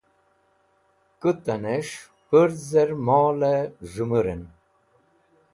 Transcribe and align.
Kutanẽs̃h 1.19 1.97
pũrzẽr 2.27 2.89
molẽ 3.05 3.61
z̃hẽmũrẽn. 3.91 4.43